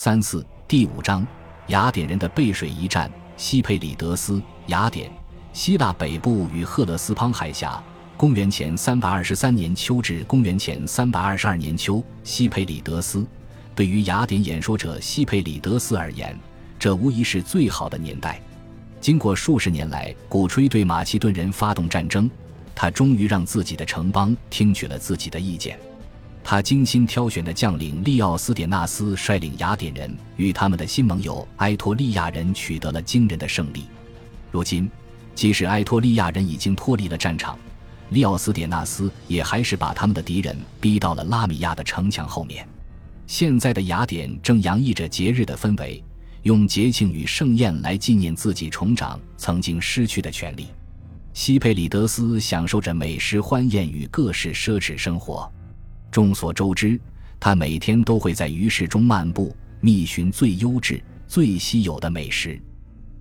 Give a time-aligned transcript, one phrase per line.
[0.00, 1.26] 三四第五章，
[1.66, 3.10] 雅典人的背水一战。
[3.36, 5.10] 西佩里德斯，雅典，
[5.52, 7.82] 希腊北部与赫勒斯滂海峡。
[8.16, 13.26] 公元前三百二十三年秋至公元前三百二十二年秋，西佩里德斯。
[13.74, 16.38] 对于雅典演说者西佩里德斯而言，
[16.78, 18.40] 这无疑是最好的年代。
[19.00, 22.30] 经过数十年来鼓吹对马其顿人发动战争，
[22.72, 25.76] 他终于让自己的城邦听取了自己的意见。
[26.50, 33.84] 他精心挑选的将领利奥斯典纳斯率领雅典人与他们的新盟友埃托利亚人取得了惊人的胜利。
[34.50, 34.90] 如今，
[35.34, 37.58] 即使埃托利亚人已经脱离了战场，
[38.08, 42.66] 利奥斯典纳斯也还是把他们的敌人逼到了拉米亚的城墙后面。
[43.26, 46.02] 现在的雅典正洋溢着节日的氛围，
[46.44, 50.68] 用节庆与盛宴来纪念自己重掌曾经失去的权利。
[51.34, 55.46] 西佩里德斯享受着美食欢宴与各式奢侈生活。
[56.10, 57.00] 众所周知，
[57.38, 62.60] 他每天都会在鱼市中漫步，觅寻最优质、最稀有的美食。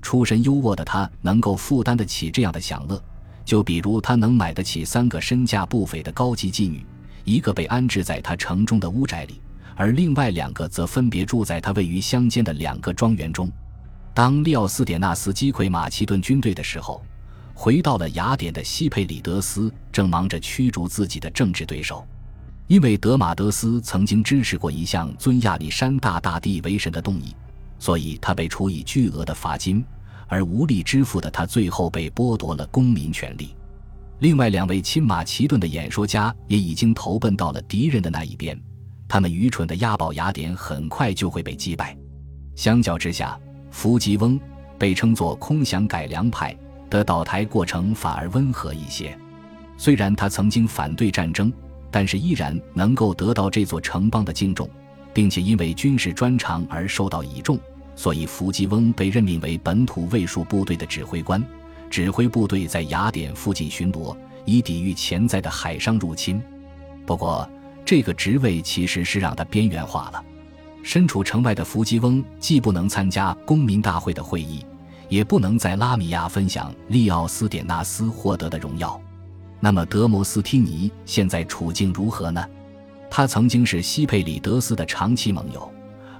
[0.00, 3.02] 出身优渥的他能够负担得起这样的享乐，
[3.44, 6.86] 就比如他能买得起三个身价不菲的高级妓女，
[7.24, 9.40] 一个被安置在他城中的屋宅里。
[9.74, 13.50] 而另外两个则分别住在他位于乡间的两个庄园中。
[14.14, 17.04] 当利奥斯典纳斯击溃马其顿军队的时候，
[17.52, 22.06] 回到了雅典的西佩里德斯正忙着驱逐自己的政治对手。
[22.68, 27.34] 因为德马德斯曾经支持过一项尊亚历山大大帝为神的动议，
[27.78, 29.84] 所以他被处以巨额的罚金，
[30.26, 33.54] 而无力支付的他最后被剥夺了公民权利。
[34.18, 38.58] 另外两位亲马其顿的演说家也已经投奔到了敌人的那一边。
[39.06, 41.96] 他们愚蠢的押宝雅典很快就会被击败。
[42.56, 43.38] 相较之下，
[43.70, 44.40] 弗吉翁
[44.76, 46.56] 被称作空想改良派
[46.90, 49.16] 的倒台过程反而温和一些。
[49.76, 51.52] 虽然他曾经反对战争，
[51.96, 54.68] 但是依然能够得到这座城邦的敬重，
[55.14, 57.58] 并且因为军事专长而受到倚重，
[57.94, 61.42] 所以弗吉翁被任命为本土卫戍部队的指挥官，
[61.88, 66.38] 指挥部队在雅典附近巡逻，以抵御潜在的海上入侵。
[67.06, 67.48] 不过，
[67.82, 70.22] 这个职位其实是让他边缘化了。
[70.82, 74.62] 身处城外的弗吉翁既不能参加公民大会的会议，
[75.08, 79.00] 也不能在拉米亚分享利奥斯典纳斯获得的荣耀。
[79.60, 82.44] 那么德摩斯汀尼现在处境如何呢？
[83.10, 85.72] 他曾经是西佩里德斯的长期盟友，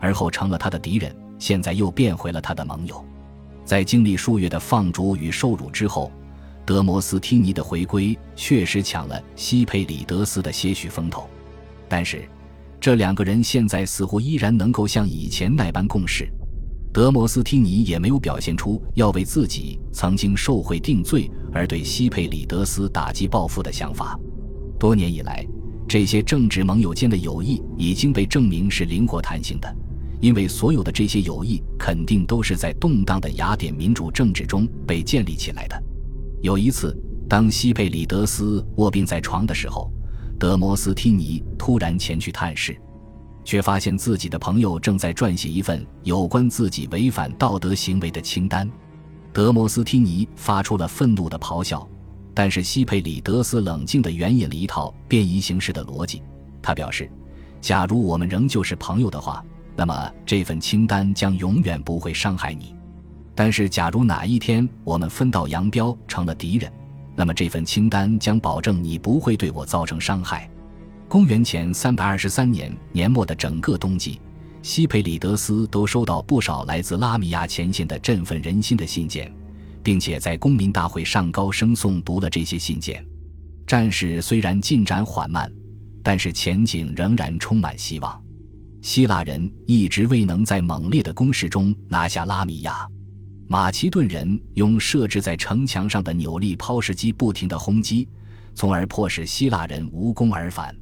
[0.00, 3.04] 而后成了他的敌人，现在又变回了他的盟友。
[3.64, 6.12] 在经历数月的放逐与受辱之后，
[6.64, 11.28] 德摩斯汀尼的回归确实抢了西佩里德斯的些许风头。
[11.88, 12.28] 但是，
[12.80, 16.28] 这两个人现在似乎依然能够像以前那般共事。
[16.94, 24.16] 德摩斯提尼也没有表现出要为自己曾经受贿定罪而对西佩里德斯打击报复的想法。
[24.78, 25.44] 多年以来，
[25.88, 29.76] 这些政治盟友间的友谊已经被证明是灵活弹性的，
[30.20, 35.82] 因为所有的这些友谊肯定都是在动荡的雅典民主政治中被建立起来的。
[36.42, 36.96] 有一次，
[37.28, 39.90] 当西佩里德斯卧病在床的时候。
[40.38, 42.76] 德摩斯提尼突然前去探视，
[43.44, 48.68] 却发现自己的朋友正在撰写一份有关自己违反道德行为的清单。
[49.32, 51.86] 德摩斯提尼发出了愤怒的咆哮，
[52.32, 56.22] 但是西佩里德斯冷静地援引了一套变异形式的逻辑。
[56.62, 57.10] 他表示
[57.60, 59.44] ：“假如我们仍旧是朋友的话，
[59.76, 62.74] 那么这份清单将永远不会伤害你；
[63.34, 66.72] 但是假如哪一天我们分道扬镳，成了敌人，”
[67.16, 70.48] 那么这份清单将保证你不会对我造成伤害。
[71.08, 74.20] 公元前三百二十三年年末的整个冬季，
[74.62, 79.32] 西佩里德斯都收到不少来自拉米亚前线的振奋人心的信件，
[79.82, 83.04] 并且在公民大会上高声诵读了这些信件。
[83.66, 85.50] 战事虽然进展缓慢，
[86.02, 88.20] 但是前景仍然充满希望。
[88.82, 92.86] 希腊人一直未能在猛烈的攻势中拿下拉米亚。
[93.46, 98.08] 马其顿人用设置在城墙上的扭力抛石机不停地轰击，
[98.54, 100.74] 从而迫使希腊人无功而返。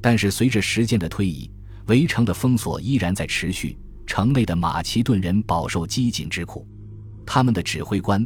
[0.00, 1.50] 但是随着时间的推移，
[1.86, 3.76] 围城的封锁依然在持续，
[4.06, 6.66] 城内的马其顿人饱受饥馑之苦。
[7.24, 8.24] 他们的指挥官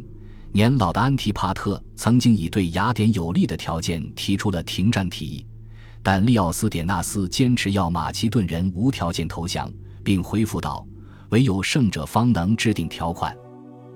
[0.51, 5.45] 年老的安提帕特曾经以对雅典有利的条件提出了停战提议，
[6.03, 9.71] 但利奥斯典纳斯坚持要马其顿人无条件投降，
[10.03, 10.85] 并回复道
[11.29, 13.35] ：“唯有胜者方能制定条款。”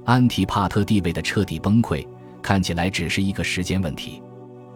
[0.05, 2.07] 安提帕特地位的彻底崩溃，
[2.41, 4.21] 看起来只是一个时间问题，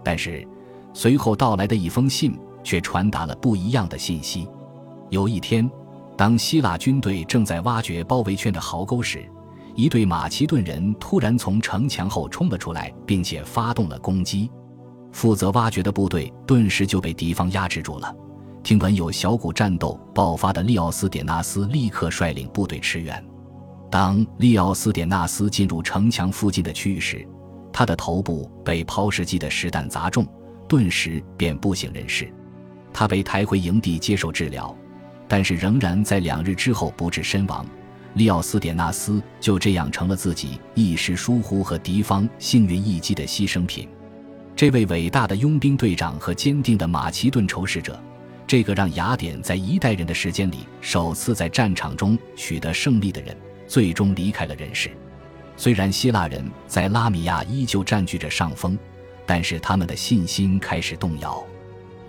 [0.04, 0.46] 但是
[0.94, 4.48] 随后到来的一封信却传达了不一样的信息。
[5.10, 5.70] 有一天，
[6.18, 9.24] 当希腊军队正在挖掘包围圈的壕沟时，
[9.76, 14.52] 一队马其顿人突然从城墙后冲了出来，并且发动了攻击。
[15.12, 18.14] 负责挖掘的部队顿时就被敌方压制住了，
[18.62, 23.24] 听闻有小股战斗爆发的利奥斯典纳斯立刻率领部队驰援。
[23.90, 27.28] 当利奥斯典纳斯进入城墙附近的区域时，
[27.74, 30.28] 他的头部被抛石机的石弹砸中，
[30.68, 32.32] 顿时便不省人事。
[33.00, 34.76] 他被抬回营地接受治疗，
[35.26, 37.66] 但是仍然在两日之后不治身亡。
[38.16, 43.88] 利奥斯典纳斯就这样成了自己一时疏忽和敌方幸运一击的牺牲品。
[44.54, 47.98] 这位伟大的佣兵队长和坚定的马其顿仇视者，
[48.46, 53.34] 这个让雅典在一代人的时间里首次在战场中取得胜利的人，
[53.66, 54.92] 最终离开了人世。
[55.56, 58.78] 虽然希腊人在拉米亚依旧占据着上风，
[59.26, 61.42] 但是他们的信心开始动摇。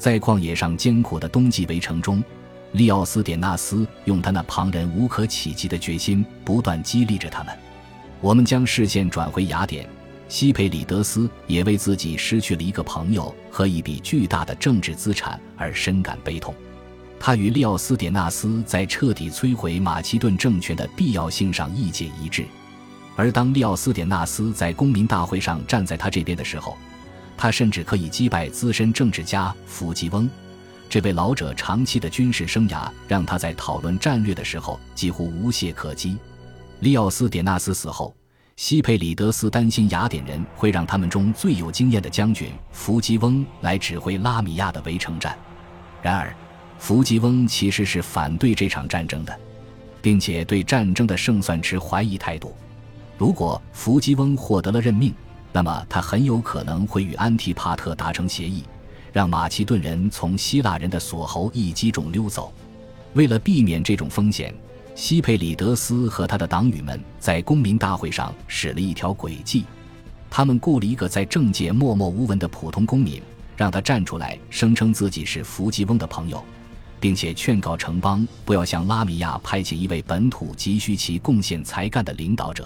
[0.00, 2.24] 在旷野上艰苦的冬季围城中。
[2.72, 7.54] 利奥斯典纳斯用他那旁人无可企及的决心，不断激励着他们。
[8.22, 9.86] 我们将视线转回雅典，
[10.26, 16.54] 西佩里德斯也为自己失去了一个朋友和一笔巨大的政治资产而深感悲痛。
[17.18, 22.46] 他与利奥斯典纳斯在彻底摧毁马其顿政权的必要性上意见一致。
[23.16, 26.78] 而当利奥斯典纳斯在公民大会上站在他这边的时候，
[27.40, 30.28] 他甚至可以击败资深政治家福吉翁。
[30.90, 36.18] 这位老者长期的军事生涯让他在讨论战略的时候几乎无懈可击。
[36.80, 38.14] 利奥斯典纳斯死后，
[38.56, 45.34] 西佩里德斯担心雅典人会让他们中最有经验的将军弗吉翁来指挥拉米亚的围城战。
[46.02, 46.36] 然而，
[46.78, 49.40] 弗吉翁其实是反对这场战争的，
[50.02, 52.54] 并且对战争的胜算持怀疑态度。
[53.16, 55.14] 如果弗吉翁获得了任命，
[55.52, 58.64] 那么他很有可能会与安提帕特达成协议。
[59.12, 62.52] 让马其顿人从希腊人的锁喉一击中溜走。
[63.14, 64.54] 为了避免这种风险，
[64.94, 69.64] 西佩里德斯和他的党羽们在公民大会上使了一条诡计。
[70.30, 73.20] 他们雇了一个在政界默默无闻的普通公民，
[73.56, 76.40] 让他站出来声称自己是弗吉翁的朋友，
[77.00, 82.64] 并且劝告城邦不要向拉米亚派遣一位本土急需其贡献才干的领导者。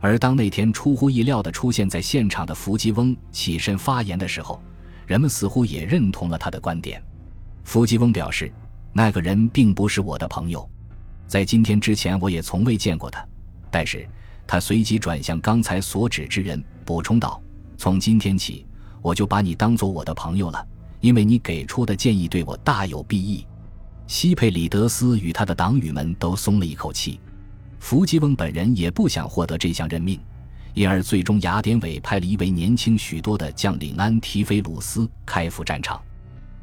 [0.00, 4.60] 而当那天出乎意料地出现在现场的弗吉翁起身发言的时候，
[5.06, 7.02] 人们似乎也认同了他的观点。
[7.64, 8.50] 弗吉翁表示，
[8.92, 10.68] 那个人并不是我的朋友，
[11.26, 13.24] 在今天之前我也从未见过他。
[13.70, 14.08] 但是，
[14.46, 17.40] 他随即转向刚才所指之人，补充道
[17.76, 18.66] ：“从今天起，
[19.02, 20.66] 我就把你当做我的朋友了，
[21.00, 23.46] 因为你给出的建议对我大有裨益。”
[24.08, 27.20] 西佩里德斯与他的党羽们都松了一口气。
[27.80, 30.20] 弗吉翁本人也不想获得这项任命。
[30.74, 36.00] 因而，最终雅典委派了一位年轻许多的将领安提菲鲁斯开赴战场。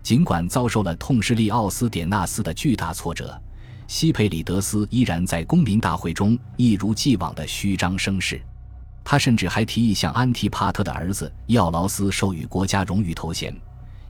[0.01, 3.37] 尽管遭受了痛失利奥斯典纳斯的巨大挫折，
[3.87, 8.39] 西佩里德斯依然在公民大会中一如既往的虚张声势。
[9.03, 13.53] 他甚至还提议向安提帕特的儿子伊奥劳斯授予国家荣誉头衔。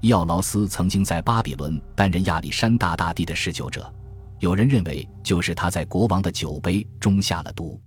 [0.01, 3.91] 伊奥劳斯曾经在巴比伦担任亚历山大大帝的侍酒者，
[4.39, 7.77] 有人认为就是他在国王的酒杯中下了毒。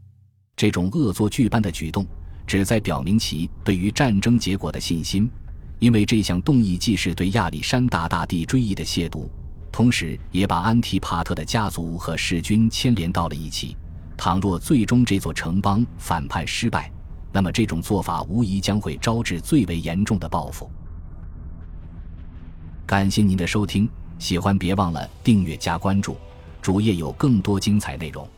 [0.54, 2.06] 这种恶作剧般的举动，
[2.46, 5.30] 旨在表明其对于战争结果的信心，
[5.78, 9.26] 因为这项动议既是对亚历山大大帝追忆的亵渎，
[9.72, 13.74] 同时也把安提帕特的家族和弑君牵连到了一起。
[14.18, 16.92] 倘若最终这座城邦反叛失败，
[17.32, 20.70] 那么这种做法无疑将会招致最为严重的报复。
[22.84, 23.88] 感谢您的收听，
[24.18, 26.18] 喜欢别忘了订阅加关注，
[26.60, 28.28] 主页有更多精彩内容。